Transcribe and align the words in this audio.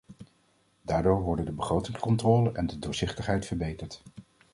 Daardoor 0.81 1.21
worden 1.21 1.45
de 1.45 1.51
begrotingscontrole 1.51 2.51
en 2.51 2.67
de 2.67 2.79
doorzichtigheid 2.79 3.45
verbeterd. 3.45 4.03